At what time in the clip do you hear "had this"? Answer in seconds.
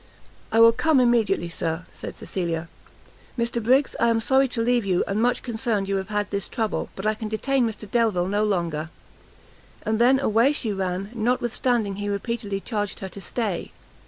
6.09-6.47